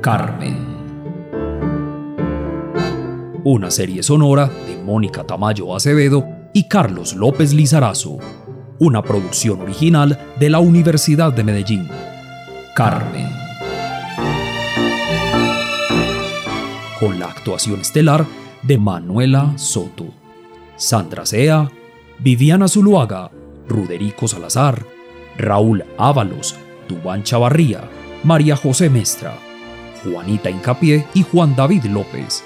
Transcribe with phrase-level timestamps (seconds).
[0.00, 0.56] Carmen.
[3.42, 8.18] Una serie sonora de Mónica Tamayo Acevedo y Carlos López Lizarazo.
[8.78, 11.88] Una producción original de la Universidad de Medellín.
[12.74, 13.30] Carmen.
[17.00, 18.26] Con la actuación estelar
[18.62, 20.08] de Manuela Soto,
[20.76, 21.70] Sandra Sea,
[22.18, 23.30] Viviana Zuluaga,
[23.66, 24.84] Ruderico Salazar,
[25.38, 26.54] Raúl Ábalos,
[26.86, 27.80] Dubán Chavarría,
[28.24, 29.34] María José Mestra.
[30.04, 32.44] Juanita Incapié y Juan David López.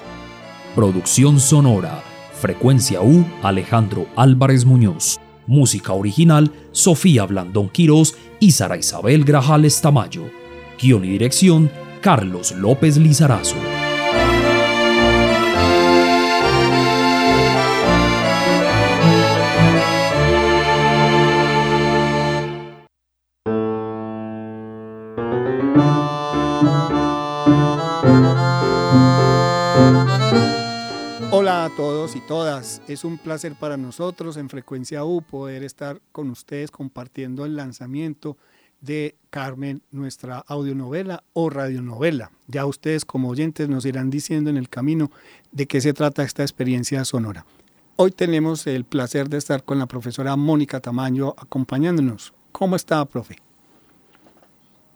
[0.77, 2.03] Producción sonora,
[2.41, 5.19] Frecuencia U, Alejandro Álvarez Muñoz.
[5.51, 10.31] Música original, Sofía Blandón Quirós y Sara Isabel Grajales Tamayo.
[10.81, 11.69] Guión y dirección,
[12.01, 13.57] Carlos López Lizarazo.
[32.61, 38.36] Es un placer para nosotros en Frecuencia U poder estar con ustedes compartiendo el lanzamiento
[38.83, 42.30] de Carmen, nuestra audionovela o radionovela.
[42.48, 45.11] Ya ustedes como oyentes nos irán diciendo en el camino
[45.52, 47.47] de qué se trata esta experiencia sonora.
[47.97, 52.34] Hoy tenemos el placer de estar con la profesora Mónica Tamaño acompañándonos.
[52.52, 53.36] ¿Cómo está, profe?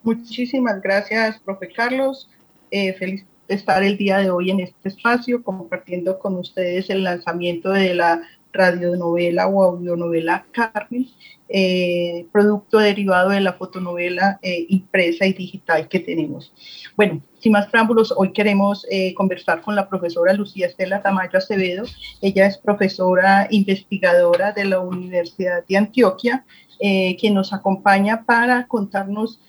[0.03, 2.29] Muchísimas gracias, profe Carlos.
[2.69, 7.71] Eh, feliz estar el día de hoy en este espacio compartiendo con ustedes el lanzamiento
[7.71, 8.21] de la
[8.55, 11.07] radionovela o audionovela Carmen,
[11.47, 16.51] eh, producto derivado de la fotonovela eh, impresa y digital que tenemos.
[16.95, 21.83] Bueno, sin más preámbulos, hoy queremos eh, conversar con la profesora Lucía Estela Tamayo Acevedo.
[22.21, 26.45] Ella es profesora investigadora de la Universidad de Antioquia,
[26.79, 29.39] quien nos acompaña para contarnos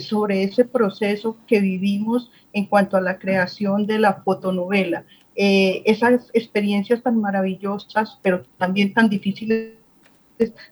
[0.00, 5.04] sobre ese proceso que vivimos en cuanto a la creación de la fotonovela.
[5.36, 9.72] Eh, esas experiencias tan maravillosas, pero también tan difíciles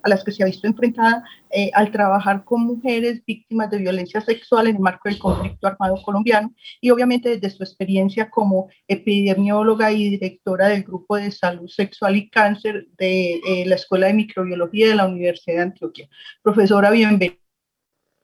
[0.03, 4.21] a las que se ha visto enfrentada eh, al trabajar con mujeres víctimas de violencia
[4.21, 9.93] sexual en el marco del conflicto armado colombiano y obviamente desde su experiencia como epidemióloga
[9.93, 14.89] y directora del grupo de salud sexual y cáncer de eh, la Escuela de Microbiología
[14.89, 16.09] de la Universidad de Antioquia.
[16.43, 17.43] Profesora, bienvenida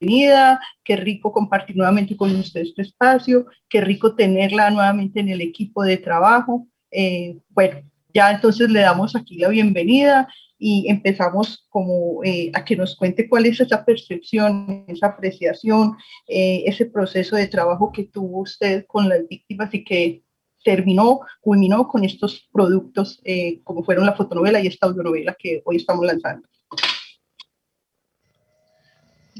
[0.00, 5.40] bienvenida, qué rico compartir nuevamente con usted este espacio, qué rico tenerla nuevamente en el
[5.40, 6.68] equipo de trabajo.
[6.90, 7.80] Eh, bueno,
[8.14, 13.28] ya entonces le damos aquí la bienvenida y empezamos como eh, a que nos cuente
[13.28, 15.96] cuál es esa percepción, esa apreciación,
[16.26, 20.22] eh, ese proceso de trabajo que tuvo usted con las víctimas y que
[20.64, 23.22] terminó, culminó con estos productos
[23.62, 26.48] como fueron la fotonovela y esta audionovela que hoy estamos lanzando.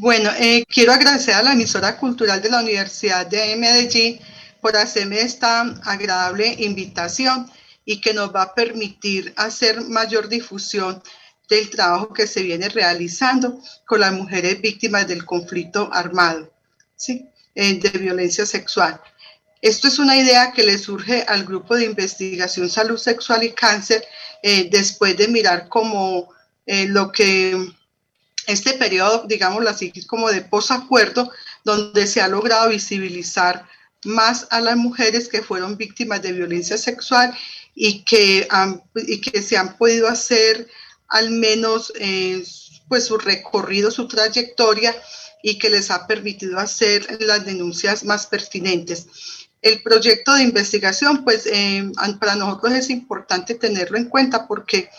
[0.00, 4.20] Bueno, eh, quiero agradecer a la emisora cultural de la Universidad de Medellín
[4.60, 7.50] por hacerme esta agradable invitación
[7.90, 11.02] y que nos va a permitir hacer mayor difusión
[11.48, 16.52] del trabajo que se viene realizando con las mujeres víctimas del conflicto armado,
[16.96, 17.26] ¿sí?
[17.54, 19.00] Eh, de violencia sexual.
[19.62, 24.04] Esto es una idea que le surge al grupo de investigación salud sexual y cáncer
[24.42, 26.28] eh, después de mirar como
[26.66, 27.56] lo que
[28.46, 31.32] este periodo, digámoslo así, como de posacuerdo,
[31.64, 33.66] donde se ha logrado visibilizar
[34.04, 37.34] más a las mujeres que fueron víctimas de violencia sexual
[37.80, 38.48] y que,
[39.06, 40.68] y que se han podido hacer
[41.06, 42.42] al menos eh,
[42.88, 45.00] pues su recorrido, su trayectoria
[45.44, 49.06] y que les ha permitido hacer las denuncias más pertinentes.
[49.62, 54.90] El proyecto de investigación, pues eh, para nosotros es importante tenerlo en cuenta porque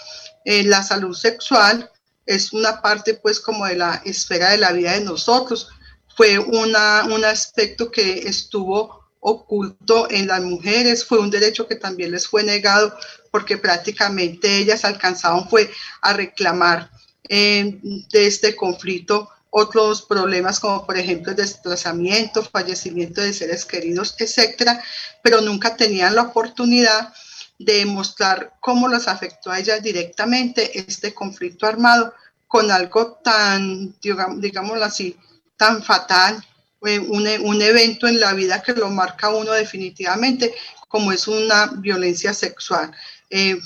[0.46, 1.92] eh, la salud sexual
[2.26, 5.68] es una parte pues como de la esfera de la vida de nosotros.
[6.16, 12.12] Fue una, un aspecto que estuvo oculto en las mujeres, fue un derecho que también
[12.12, 12.95] les fue negado
[13.31, 15.69] porque prácticamente ellas alcanzaban fue
[16.01, 16.89] a reclamar
[17.27, 17.80] eh,
[18.12, 24.81] de este conflicto otros problemas como por ejemplo el desplazamiento, fallecimiento de seres queridos, etcétera,
[25.22, 27.13] pero nunca tenían la oportunidad
[27.57, 32.13] de mostrar cómo las afectó a ellas directamente este conflicto armado
[32.48, 35.18] con algo tan, digámoslo así,
[35.57, 36.44] tan fatal,
[36.81, 40.54] un, un, evento en la vida que lo marca uno definitivamente,
[40.88, 42.92] como es una violencia sexual.
[43.30, 43.60] Eh,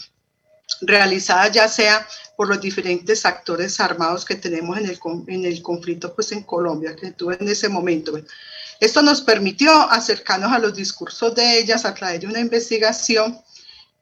[0.82, 6.14] realizada ya sea por los diferentes actores armados que tenemos en el, en el conflicto
[6.16, 8.14] pues en Colombia, que tuve en ese momento.
[8.80, 13.40] Esto nos permitió acercarnos a los discursos de ellas a través de una investigación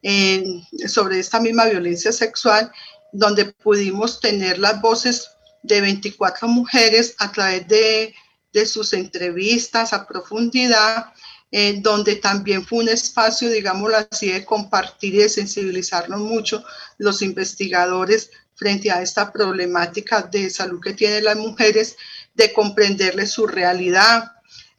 [0.01, 0.43] eh,
[0.87, 2.71] sobre esta misma violencia sexual,
[3.11, 5.29] donde pudimos tener las voces
[5.61, 8.15] de 24 mujeres a través de,
[8.53, 11.13] de sus entrevistas a profundidad,
[11.51, 16.63] eh, donde también fue un espacio, digámoslo así, de compartir y de sensibilizarnos mucho
[16.97, 21.97] los investigadores frente a esta problemática de salud que tienen las mujeres,
[22.35, 24.31] de comprenderles su realidad,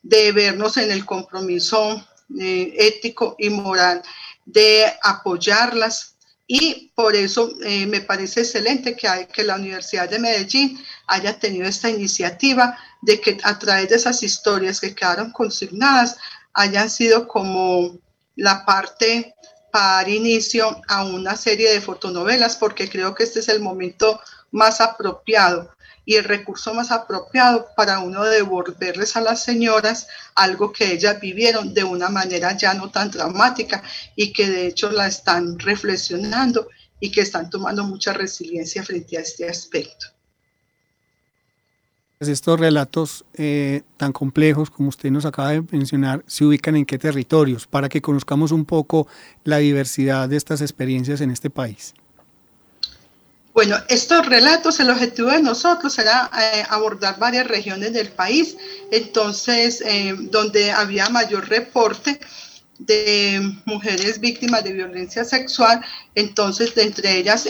[0.03, 2.07] de vernos en el compromiso
[2.39, 4.03] eh, ético y moral
[4.45, 6.17] de apoyarlas.
[6.47, 11.39] Y por eso eh, me parece excelente que, hay, que la Universidad de Medellín haya
[11.39, 16.17] tenido esta iniciativa de que a través de esas historias que quedaron consignadas
[16.55, 17.99] hayan sido como
[18.37, 19.35] la parte
[19.71, 24.21] para dar inicio a una serie de fotonovelas, porque creo que este es el momento
[24.51, 30.93] más apropiado y el recurso más apropiado para uno devolverles a las señoras algo que
[30.93, 33.83] ellas vivieron de una manera ya no tan dramática
[34.17, 36.69] y que de hecho la están reflexionando
[37.01, 40.07] y que están tomando mucha resiliencia frente a este aspecto.
[42.23, 46.87] Pues estos relatos eh, tan complejos como usted nos acaba de mencionar se ubican en
[46.87, 49.09] qué territorios para que conozcamos un poco
[49.43, 51.95] la diversidad de estas experiencias en este país.
[53.53, 58.57] Bueno, estos relatos, el objetivo de nosotros era eh, abordar varias regiones del país,
[58.93, 62.21] entonces, eh, donde había mayor reporte
[62.79, 65.85] de mujeres víctimas de violencia sexual,
[66.15, 67.49] entonces, entre ellas,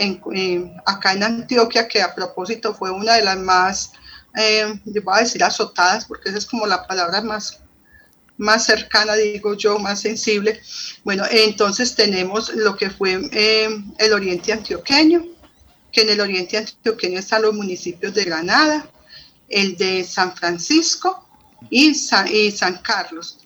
[0.87, 3.93] acá en Antioquia, que a propósito fue una de las más
[4.37, 7.61] eh, yo voy a decir azotadas, porque esa es como la palabra más,
[8.39, 10.61] más cercana, digo yo, más sensible.
[11.05, 13.69] Bueno, entonces tenemos lo que fue eh,
[13.99, 15.27] el oriente antioqueño,
[15.91, 18.89] que en el oriente antioqueño están los municipios de Granada,
[19.49, 21.29] el de San Francisco
[21.69, 23.39] y San, y San Carlos.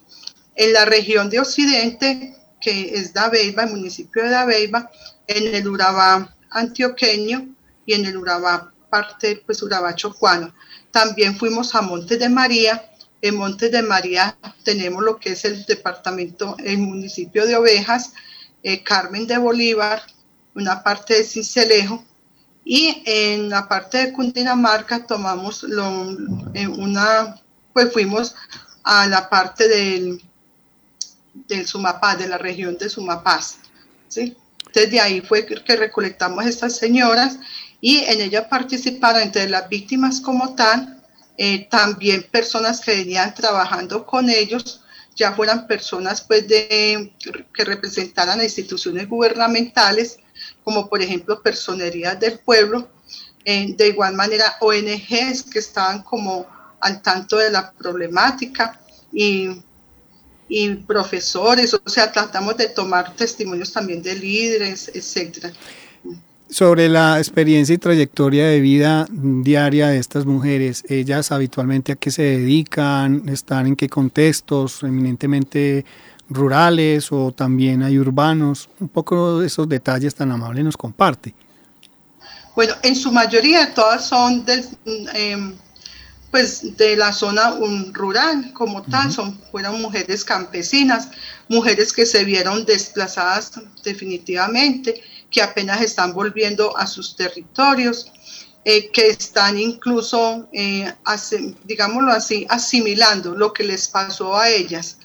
[0.55, 4.89] En la región de Occidente, que es Dabeiba, el municipio de Dabeiba,
[5.27, 7.53] en el Urabá antioqueño
[7.85, 10.53] y en el Urabá parte, pues Urabá chocuano.
[10.91, 12.91] También fuimos a Montes de María.
[13.21, 18.13] En Montes de María tenemos lo que es el departamento, el municipio de Ovejas,
[18.63, 20.01] eh, Carmen de Bolívar,
[20.55, 22.03] una parte de Cincelejo.
[22.63, 26.11] Y en la parte de Cundinamarca tomamos lo,
[26.53, 27.39] eh, una,
[27.73, 28.35] pues fuimos
[28.83, 30.21] a la parte del,
[31.47, 33.57] del Sumapaz, de la región de Sumapaz.
[34.09, 34.35] ¿sí?
[34.73, 37.39] Desde ahí fue que recolectamos estas señoras
[37.79, 41.01] y en ella participaron entre las víctimas como tal,
[41.37, 44.81] eh, también personas que venían trabajando con ellos,
[45.15, 50.19] ya fueran personas pues que representaran instituciones gubernamentales,
[50.63, 52.87] como por ejemplo personerías del pueblo,
[53.45, 56.45] eh, de igual manera ONGs que estaban como
[56.79, 58.79] al tanto de la problemática
[59.11, 59.49] y,
[60.49, 65.51] y profesores, o sea, tratamos de tomar testimonios también de líderes, etcétera
[66.49, 70.83] sobre la experiencia y trayectoria de vida diaria de estas mujeres.
[70.87, 75.85] Ellas habitualmente a qué se dedican, están en qué contextos, eminentemente
[76.29, 78.69] rurales o también hay urbanos.
[78.79, 81.33] Un poco de esos detalles tan amables nos comparte.
[82.55, 84.65] Bueno, en su mayoría todas son del,
[85.13, 85.53] em,
[86.31, 87.55] pues de la zona
[87.93, 91.09] rural como tal, son, fueron mujeres campesinas,
[91.49, 93.51] mujeres que se vieron desplazadas
[93.83, 98.11] definitivamente que apenas están volviendo a sus territorios,
[98.63, 100.91] eh, que están incluso, eh,
[101.63, 104.97] digámoslo así, asimilando lo que les pasó a ellas.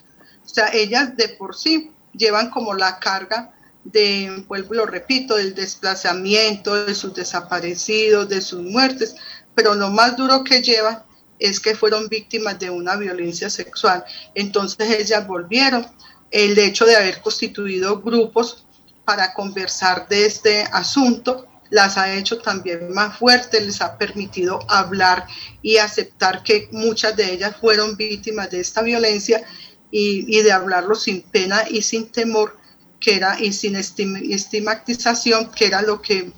[0.44, 3.52] O sea, ellas de por sí llevan como la carga
[3.84, 9.16] de, vuelvo lo repito, del desplazamiento, de sus desaparecidos, de sus muertes,
[9.54, 11.02] pero lo más duro que llevan
[11.38, 14.04] es que fueron víctimas de una violencia sexual.
[14.34, 15.86] Entonces ellas volvieron.
[16.30, 18.64] El hecho de haber constituido grupos
[19.04, 25.26] para conversar de este asunto, las ha hecho también más fuertes, les ha permitido hablar
[25.62, 29.42] y aceptar que muchas de ellas fueron víctimas de esta violencia
[29.90, 32.58] y, de hablarlo sin pena y sin temor,
[33.00, 36.30] que era y sin estigmatización, que era lo que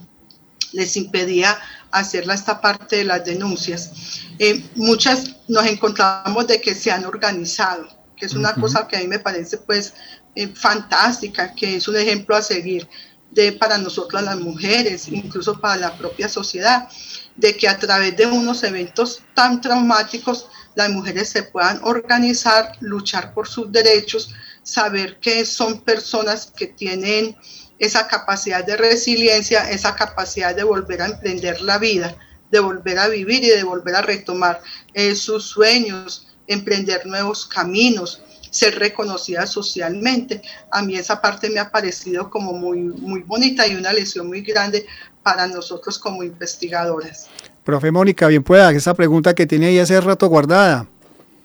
[0.73, 1.59] les impedía
[1.91, 3.91] hacer esta parte de las denuncias.
[4.39, 9.01] Eh, muchas nos encontramos de que se han organizado, que es una cosa que a
[9.01, 9.95] mí me parece pues
[10.35, 12.89] eh, fantástica, que es un ejemplo a seguir
[13.31, 16.89] de, para nosotras las mujeres, incluso para la propia sociedad,
[17.37, 23.33] de que a través de unos eventos tan traumáticos las mujeres se puedan organizar, luchar
[23.33, 27.37] por sus derechos, saber que son personas que tienen
[27.79, 32.17] esa capacidad de resiliencia, esa capacidad de volver a emprender la vida,
[32.51, 34.61] de volver a vivir y de volver a retomar
[34.95, 40.43] eh, sus sueños, emprender nuevos caminos, ser reconocida socialmente.
[40.71, 44.43] A mí esa parte me ha parecido como muy, muy bonita y una lección muy
[44.43, 44.87] grande
[45.23, 47.29] para nosotros como investigadoras.
[47.65, 50.87] Profe Mónica, bien pueda, esa pregunta que tiene ahí hace rato guardada.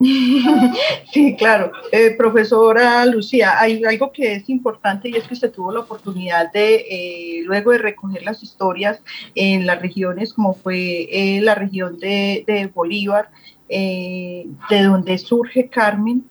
[1.12, 1.72] Sí, claro.
[1.92, 6.52] Eh, profesora Lucía, hay algo que es importante y es que usted tuvo la oportunidad
[6.52, 9.00] de, eh, luego de recoger las historias
[9.34, 13.30] en las regiones como fue eh, la región de, de Bolívar,
[13.70, 16.24] de donde surge Carmen,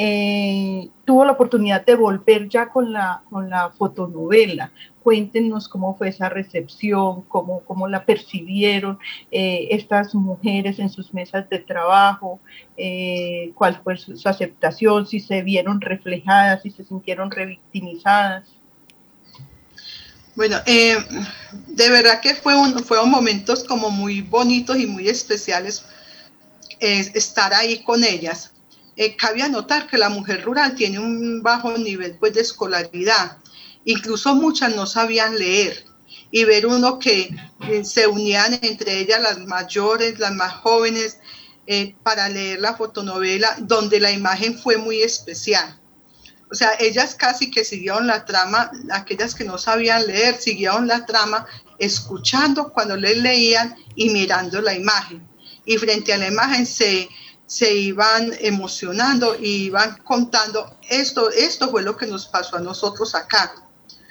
[0.00, 4.70] eh, tuvo la oportunidad de volver ya con la, con la fotonovela.
[5.02, 9.00] Cuéntenos cómo fue esa recepción, cómo, cómo la percibieron
[9.32, 12.38] eh, estas mujeres en sus mesas de trabajo,
[12.76, 18.44] eh, cuál fue su, aceptación, si se vieron reflejadas, si se sintieron revictimizadas.
[20.36, 25.84] Bueno, de verdad que fue un, fueron momentos como muy bonitos y muy especiales
[26.80, 28.52] estar ahí con ellas
[29.00, 33.38] eh, cabe anotar que la mujer rural tiene un bajo nivel pues, de escolaridad.
[33.84, 35.84] Incluso muchas no sabían leer.
[36.32, 37.30] Y ver uno que
[37.84, 41.18] se unían entre ellas las mayores, las más jóvenes,
[41.68, 45.78] eh, para leer la fotonovela, donde la imagen fue muy especial.
[46.50, 51.06] O sea, ellas casi que siguieron la trama, aquellas que no sabían leer, siguieron la
[51.06, 51.46] trama
[51.78, 55.27] escuchando cuando les leían y mirando la imagen.
[55.68, 57.10] Y frente a la imagen se,
[57.46, 63.14] se iban emocionando y iban contando, esto, esto fue lo que nos pasó a nosotros
[63.14, 63.52] acá.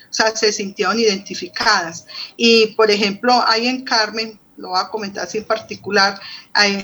[0.07, 2.05] O sea, se sintieron identificadas.
[2.37, 6.21] Y, por ejemplo, ahí en Carmen, lo voy a comentar así en particular,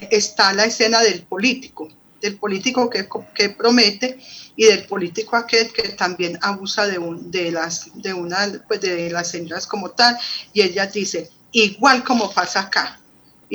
[0.09, 1.89] está la escena del político,
[2.19, 4.19] del político que, que promete
[4.55, 9.11] y del político aquel que también abusa de, un, de, las, de, una, pues de
[9.11, 10.17] las señoras como tal.
[10.51, 12.99] Y ella dice, igual como pasa acá,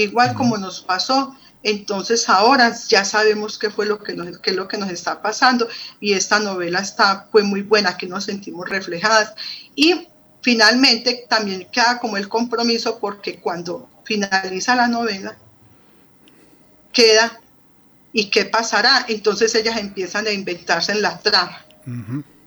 [0.03, 4.57] igual como nos pasó, entonces ahora ya sabemos qué fue lo que nos, qué es
[4.57, 5.69] lo que nos está pasando
[6.01, 9.35] y esta novela está fue muy buena, que nos sentimos reflejadas.
[9.75, 10.09] Y
[10.41, 15.37] finalmente también queda como el compromiso porque cuando finaliza la novela,
[16.93, 17.41] queda
[18.13, 21.65] y qué pasará, entonces ellas empiezan a inventarse en la trama.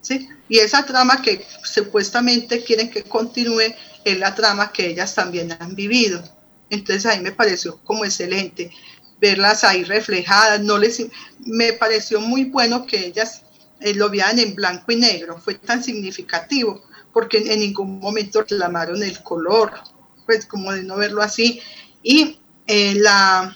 [0.02, 0.30] ¿sí?
[0.48, 5.76] Y esa trama que supuestamente quieren que continúe es la trama que ellas también han
[5.76, 6.24] vivido.
[6.72, 8.72] Entonces ahí me pareció como excelente
[9.20, 10.62] verlas ahí reflejadas.
[10.62, 11.06] No les,
[11.46, 13.44] me pareció muy bueno que ellas
[13.82, 15.38] eh, lo vieran en blanco y negro.
[15.38, 16.82] Fue tan significativo
[17.14, 19.74] porque en, ningún momento reclamaron el color,
[20.26, 21.62] pues como de no verlo así.
[22.02, 23.56] Y eh, la,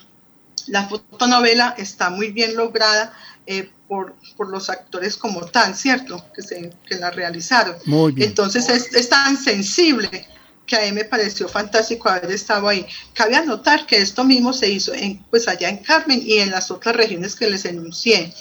[0.68, 3.14] la fotonovela está muy bien lograda.
[3.48, 6.26] Eh, por, por, los actores como tal, ¿cierto?
[6.34, 7.76] Que, se, que la realizaron.
[7.86, 8.30] Muy bien.
[8.30, 10.28] Entonces es, es tan sensible
[10.66, 12.86] que a mí me pareció fantástico haber estado ahí.
[13.14, 16.72] Cabe anotar que esto mismo se hizo en, pues allá en Carmen y en las
[16.72, 18.34] otras regiones que les enuncié.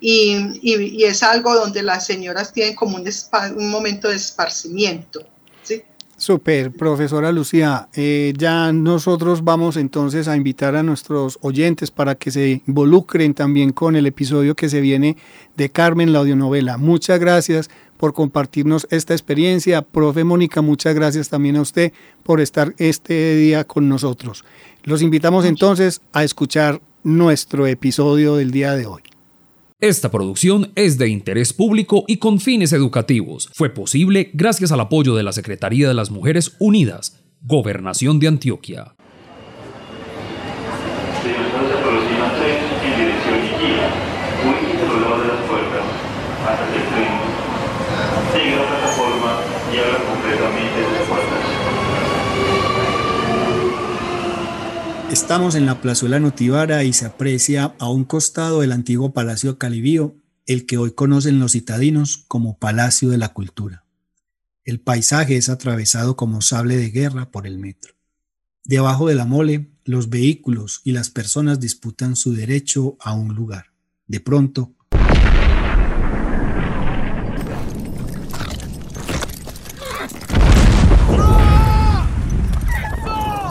[0.00, 3.04] Y, y, es algo donde las señoras tienen como un,
[3.56, 5.26] un momento de esparcimiento.
[5.62, 5.82] ¿sí?
[6.16, 7.88] Super, profesora Lucía.
[7.94, 13.72] Eh, ya nosotros vamos entonces a invitar a nuestros oyentes para que se involucren también
[13.72, 15.16] con el episodio que se viene
[15.56, 16.76] de Carmen, la audionovela.
[16.76, 19.82] Muchas gracias por compartirnos esta experiencia.
[19.82, 24.44] Profe Mónica, muchas gracias también a usted por estar este día con nosotros.
[24.84, 29.02] Los invitamos entonces a escuchar nuestro episodio del día de hoy.
[29.80, 33.48] Esta producción es de interés público y con fines educativos.
[33.52, 38.96] Fue posible gracias al apoyo de la Secretaría de las Mujeres Unidas, Gobernación de Antioquia.
[55.10, 60.14] Estamos en la plazuela Notivara y se aprecia a un costado del antiguo Palacio Calibío,
[60.44, 63.84] el que hoy conocen los citadinos como Palacio de la Cultura.
[64.64, 67.94] El paisaje es atravesado como sable de guerra por el metro.
[68.64, 73.72] Debajo de la mole, los vehículos y las personas disputan su derecho a un lugar.
[74.08, 74.74] De pronto,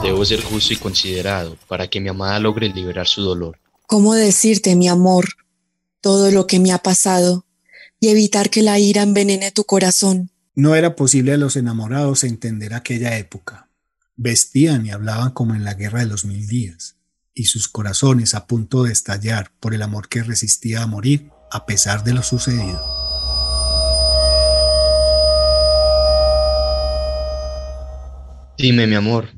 [0.02, 3.58] Debo ser justo y considerado para que mi amada logre liberar su dolor.
[3.86, 5.26] ¿Cómo decirte, mi amor,
[6.00, 7.44] todo lo que me ha pasado
[7.98, 10.30] y evitar que la ira envenene tu corazón?
[10.54, 13.68] No era posible a los enamorados entender aquella época.
[14.16, 16.96] Vestían y hablaban como en la guerra de los mil días,
[17.34, 21.66] y sus corazones a punto de estallar por el amor que resistía a morir a
[21.66, 22.84] pesar de lo sucedido.
[28.58, 29.37] Dime, mi amor,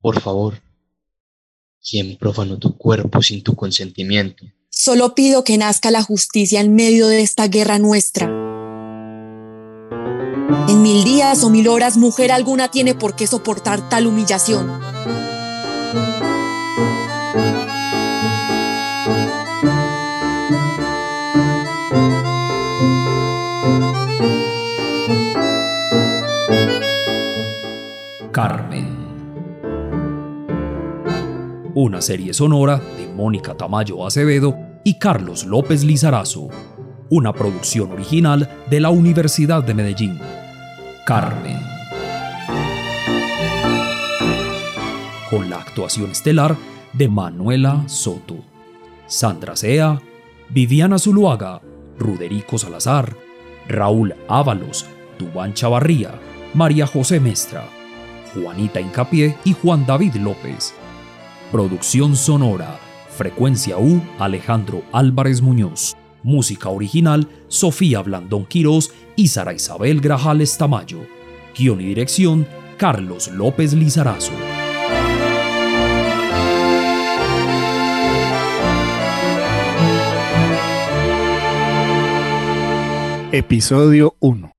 [0.00, 0.60] por favor,
[1.82, 4.44] ¿quién profanó tu cuerpo sin tu consentimiento?
[4.70, 8.26] Solo pido que nazca la justicia en medio de esta guerra nuestra.
[10.68, 14.80] En mil días o mil horas mujer alguna tiene por qué soportar tal humillación.
[28.32, 28.69] Carmen.
[31.82, 36.50] Una serie sonora de Mónica Tamayo Acevedo y Carlos López Lizarazo.
[37.08, 40.20] Una producción original de la Universidad de Medellín.
[41.06, 41.58] Carmen.
[45.30, 46.54] Con la actuación estelar
[46.92, 48.36] de Manuela Soto,
[49.06, 50.02] Sandra Sea,
[50.50, 51.62] Viviana Zuluaga,
[51.98, 53.16] Ruderico Salazar,
[53.68, 54.84] Raúl Ábalos,
[55.18, 56.10] Dubán Chavarría,
[56.52, 57.64] María José Mestra,
[58.34, 60.74] Juanita Incapié y Juan David López.
[61.50, 62.78] Producción sonora,
[63.16, 65.96] Frecuencia U, Alejandro Álvarez Muñoz.
[66.22, 71.00] Música original, Sofía Blandón Quirós y Sara Isabel Grajales Tamayo.
[71.58, 74.30] Guión y dirección, Carlos López Lizarazo.
[83.32, 84.52] Episodio 1.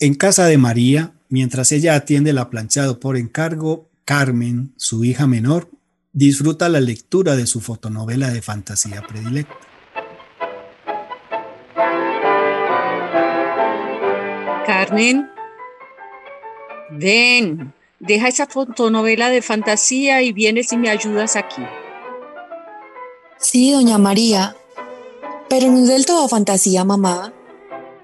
[0.00, 5.68] En casa de María, mientras ella atiende la planchado por encargo, Carmen, su hija menor,
[6.18, 9.54] disfruta la lectura de su fotonovela de fantasía predilecta.
[14.66, 15.30] Carmen,
[16.90, 21.62] ven, deja esa fotonovela de fantasía y vienes y me ayudas aquí.
[23.38, 24.56] Sí, doña María,
[25.48, 27.32] pero no es del todo fantasía, mamá.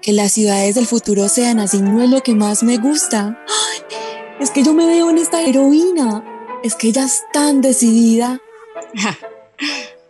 [0.01, 3.43] Que las ciudades del futuro sean así no es lo que más me gusta.
[3.45, 3.97] ¡Ay!
[4.39, 6.34] Es que yo me veo en esta heroína.
[6.65, 8.41] Es que ella es tan decidida.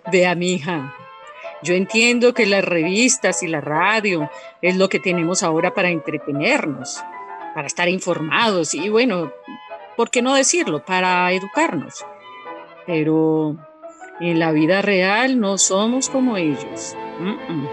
[0.10, 0.96] Vea, mi hija.
[1.62, 7.04] Yo entiendo que las revistas y la radio es lo que tenemos ahora para entretenernos,
[7.54, 9.34] para estar informados y bueno,
[9.98, 10.86] ¿por qué no decirlo?
[10.86, 12.06] Para educarnos.
[12.88, 13.58] Pero
[14.22, 16.96] en la vida real no somos como ellos.
[17.20, 17.68] Mm, mm.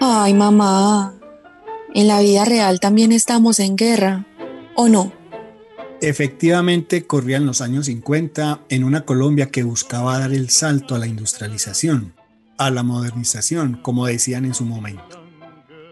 [0.00, 1.12] Ay, mamá.
[1.92, 4.24] En la vida real también estamos en guerra.
[4.74, 5.19] ¿O no?
[6.02, 11.06] Efectivamente, corrían los años 50 en una Colombia que buscaba dar el salto a la
[11.06, 12.14] industrialización,
[12.56, 15.22] a la modernización, como decían en su momento.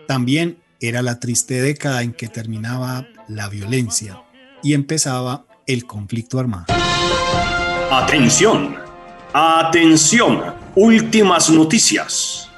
[0.07, 4.23] También era la triste década en que terminaba la violencia
[4.62, 6.64] y empezaba el conflicto armado.
[7.90, 8.77] Atención,
[9.35, 12.49] atención, últimas noticias.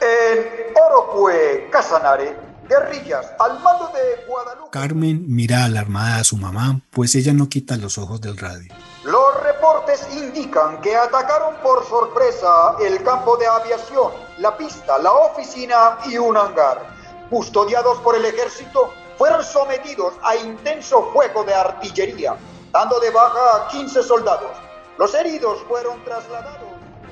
[0.00, 4.70] En Orocue, Casanare, guerrillas al mando de Guadalupe.
[4.70, 8.72] Carmen mira alarmada a su mamá, pues ella no quita los ojos del radio.
[9.04, 15.98] Los reportes indican que atacaron por sorpresa el campo de aviación, la pista, la oficina
[16.06, 16.96] y un hangar.
[17.30, 22.36] Custodiados por el ejército, fueron sometidos a intenso fuego de artillería,
[22.72, 24.52] dando de baja a 15 soldados.
[24.96, 26.68] Los heridos fueron trasladados.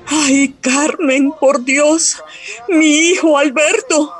[0.09, 2.23] Ay, Carmen, por Dios,
[2.69, 4.13] mi hijo Alberto.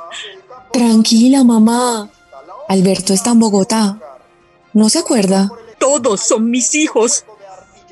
[0.72, 2.10] Tranquila, mamá.
[2.68, 3.98] Alberto está en Bogotá.
[4.74, 5.50] ¿No se acuerda?
[5.78, 7.24] Todos son mis hijos.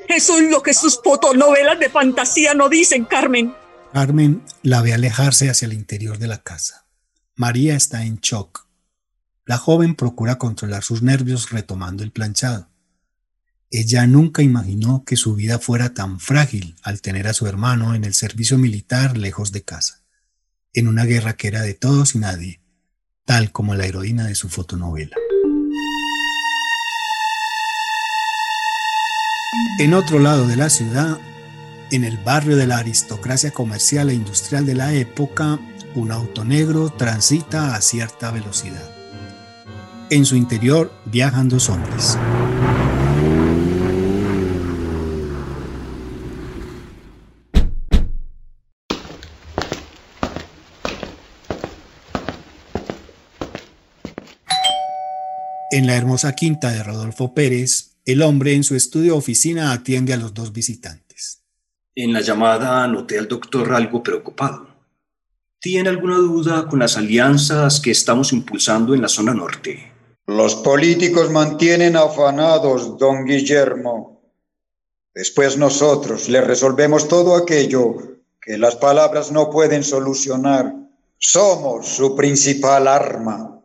[0.07, 3.53] Eso es lo que sus fotonovelas de fantasía no dicen, Carmen.
[3.93, 6.85] Carmen la ve alejarse hacia el interior de la casa.
[7.35, 8.67] María está en shock.
[9.45, 12.69] La joven procura controlar sus nervios retomando el planchado.
[13.69, 18.05] Ella nunca imaginó que su vida fuera tan frágil al tener a su hermano en
[18.05, 20.03] el servicio militar lejos de casa,
[20.73, 22.61] en una guerra que era de todos y nadie,
[23.27, 25.17] tal como la heroína de su fotonovela.
[29.79, 31.19] En otro lado de la ciudad,
[31.91, 35.59] en el barrio de la aristocracia comercial e industrial de la época,
[35.93, 38.89] un auto negro transita a cierta velocidad.
[40.09, 42.17] En su interior viajan dos hombres.
[55.77, 60.17] En la hermosa quinta de Rodolfo Pérez, el hombre en su estudio oficina atiende a
[60.17, 61.43] los dos visitantes.
[61.93, 64.69] En la llamada noté al doctor algo preocupado.
[65.59, 69.93] ¿Tiene alguna duda con las alianzas que estamos impulsando en la zona norte?
[70.25, 74.19] Los políticos mantienen afanados, don Guillermo.
[75.13, 80.73] Después nosotros le resolvemos todo aquello que las palabras no pueden solucionar.
[81.19, 83.61] Somos su principal arma.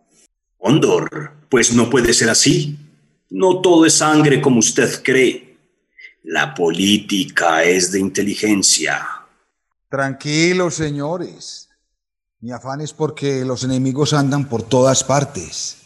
[0.59, 2.79] Cóndor, pues no puede ser así.
[3.29, 5.59] No todo es sangre como usted cree.
[6.23, 9.07] La política es de inteligencia.
[9.91, 11.69] Tranquilos, señores.
[12.41, 15.77] Mi afán es porque los enemigos andan por todas partes,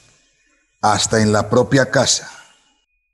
[0.82, 2.30] hasta en la propia casa.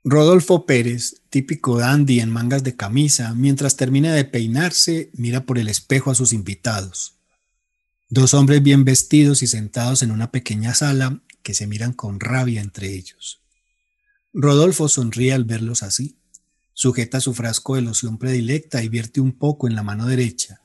[0.03, 5.69] Rodolfo Pérez, típico dandy en mangas de camisa, mientras termina de peinarse, mira por el
[5.69, 7.15] espejo a sus invitados.
[8.09, 12.61] Dos hombres bien vestidos y sentados en una pequeña sala que se miran con rabia
[12.61, 13.41] entre ellos.
[14.33, 16.17] Rodolfo sonríe al verlos así.
[16.73, 20.61] Sujeta su frasco de loción predilecta y vierte un poco en la mano derecha.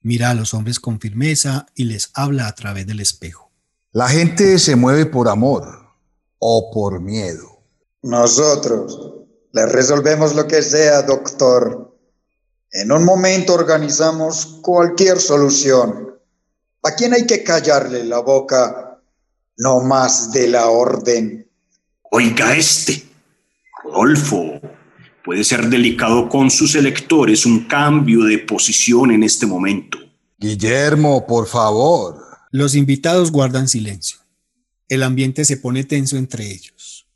[0.00, 3.52] Mira a los hombres con firmeza y les habla a través del espejo.
[3.92, 5.86] La gente se mueve por amor
[6.40, 7.62] o por miedo.
[8.02, 9.14] Nosotros
[9.52, 11.96] le resolvemos lo que sea, doctor.
[12.72, 16.18] En un momento organizamos cualquier solución.
[16.82, 18.83] ¿A quién hay que callarle la boca?
[19.56, 21.48] No más de la orden.
[22.10, 23.04] Oiga este.
[23.84, 24.60] Rodolfo,
[25.24, 29.98] puede ser delicado con sus electores un cambio de posición en este momento.
[30.38, 32.22] Guillermo, por favor.
[32.50, 34.18] Los invitados guardan silencio.
[34.88, 37.06] El ambiente se pone tenso entre ellos.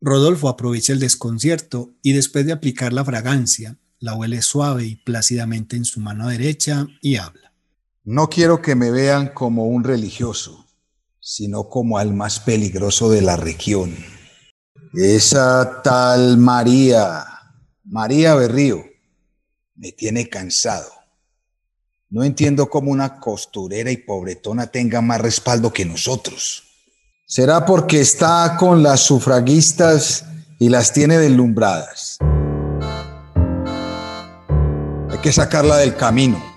[0.00, 5.76] Rodolfo aprovecha el desconcierto y después de aplicar la fragancia, la huele suave y plácidamente
[5.76, 7.52] en su mano derecha y habla.
[8.04, 10.65] No quiero que me vean como un religioso,
[11.28, 13.96] sino como al más peligroso de la región.
[14.94, 17.24] Esa tal María,
[17.82, 18.84] María Berrío,
[19.74, 20.88] me tiene cansado.
[22.10, 26.62] No entiendo cómo una costurera y pobretona tenga más respaldo que nosotros.
[27.26, 30.24] ¿Será porque está con las sufragistas
[30.60, 32.18] y las tiene deslumbradas?
[35.10, 36.55] Hay que sacarla del camino.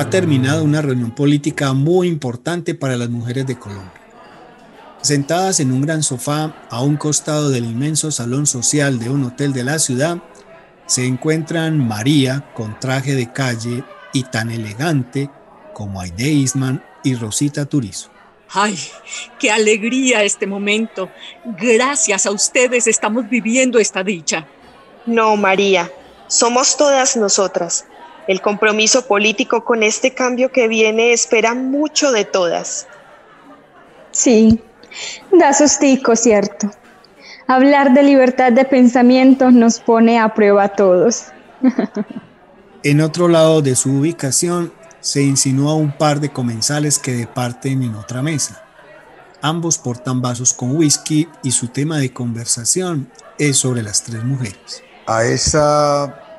[0.00, 4.00] Ha terminado una reunión política muy importante para las mujeres de Colombia.
[5.02, 9.52] Sentadas en un gran sofá a un costado del inmenso salón social de un hotel
[9.52, 10.22] de la ciudad,
[10.86, 13.84] se encuentran María con traje de calle
[14.14, 15.28] y tan elegante
[15.74, 18.08] como Aide Isman y Rosita Turizo.
[18.52, 18.78] ¡Ay,
[19.38, 21.10] qué alegría este momento!
[21.44, 24.46] Gracias a ustedes estamos viviendo esta dicha.
[25.04, 25.92] No, María,
[26.26, 27.84] somos todas nosotras.
[28.30, 32.86] El compromiso político con este cambio que viene espera mucho de todas.
[34.12, 34.62] Sí,
[35.32, 36.70] da sustico, cierto.
[37.48, 41.24] Hablar de libertad de pensamiento nos pone a prueba a todos.
[42.84, 47.96] en otro lado de su ubicación se insinúa un par de comensales que departen en
[47.96, 48.62] otra mesa.
[49.42, 54.84] Ambos portan vasos con whisky y su tema de conversación es sobre las tres mujeres.
[55.06, 56.29] A esa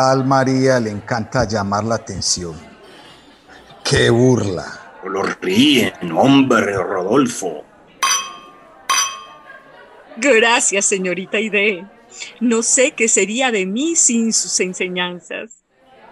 [0.00, 2.54] tal María le encanta llamar la atención.
[3.84, 4.64] ¡Qué burla!
[5.04, 7.64] Lo ríen, hombre, Rodolfo.
[10.16, 11.84] Gracias, señorita Ide.
[12.40, 15.50] No sé qué sería de mí sin sus enseñanzas.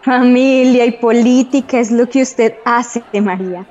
[0.02, 3.66] Familia y política es lo que usted hace, María.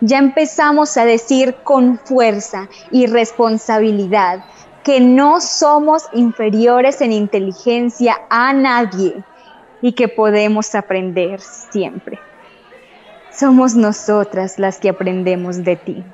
[0.00, 4.46] Ya empezamos a decir con fuerza y responsabilidad
[4.82, 9.22] que no somos inferiores en inteligencia a nadie
[9.82, 12.18] y que podemos aprender siempre.
[13.32, 16.04] Somos nosotras las que aprendemos de ti.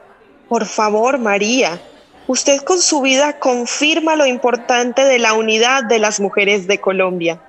[0.48, 1.80] Por favor, María,
[2.26, 7.40] usted con su vida confirma lo importante de la unidad de las mujeres de Colombia.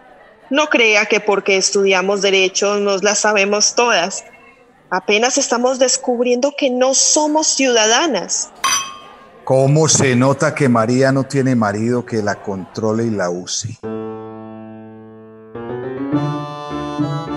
[0.50, 4.24] No crea que porque estudiamos derechos nos las sabemos todas.
[4.90, 8.52] Apenas estamos descubriendo que no somos ciudadanas.
[9.44, 13.78] ¿Cómo se nota que María no tiene marido que la controle y la use?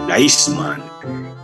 [0.09, 0.83] La Eastman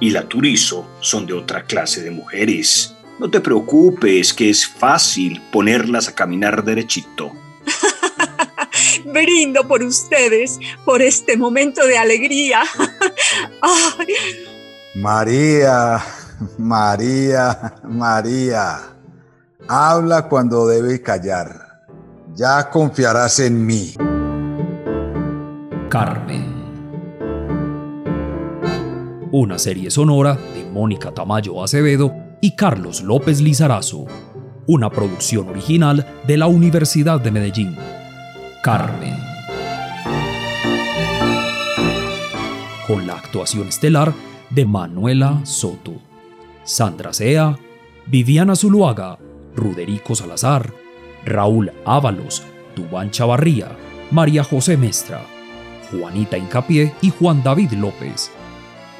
[0.01, 2.95] y la Turizo son de otra clase de mujeres.
[3.19, 7.33] No te preocupes, que es fácil ponerlas a caminar derechito.
[9.05, 12.63] Brindo por ustedes, por este momento de alegría.
[14.97, 16.03] María,
[16.59, 18.81] María, María,
[19.69, 21.85] habla cuando debe callar.
[22.35, 23.95] Ya confiarás en mí.
[25.89, 26.54] Carmen
[29.37, 34.05] una serie sonora de Mónica Tamayo Acevedo y Carlos López Lizarazo,
[34.69, 37.77] una producción original de la Universidad de Medellín.
[38.63, 39.17] Carmen.
[42.87, 44.15] Con la actuación estelar
[44.51, 45.95] de Manuela Soto,
[46.63, 47.59] Sandra Sea,
[48.07, 49.19] Viviana Zuluaga,
[49.57, 50.73] Ruderico Salazar,
[51.25, 52.45] Raúl Ábalos,
[52.77, 53.73] Dubán Chavarría,
[54.13, 55.23] María José Mestra,
[55.91, 58.31] Juanita Incapié y Juan David López.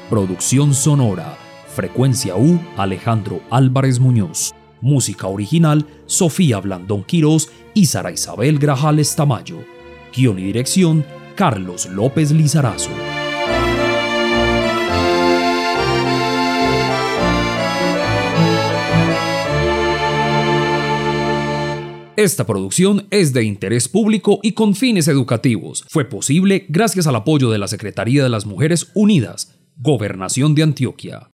[0.09, 1.35] Producción sonora
[1.67, 4.53] Frecuencia U, Alejandro Álvarez Muñoz.
[4.79, 9.57] Música original, Sofía Blandón Quirós y Sara Isabel Grajales Tamayo.
[10.15, 11.03] Guión y dirección,
[11.35, 12.91] Carlos López Lizarazo.
[22.15, 25.83] Esta producción es de interés público y con fines educativos.
[25.89, 31.23] Fue posible gracias al apoyo de la Secretaría de las Mujeres Unidas, Gobernación de Antioquia.